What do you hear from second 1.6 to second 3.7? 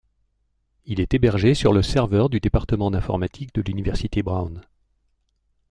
le serveur du département d'informatique de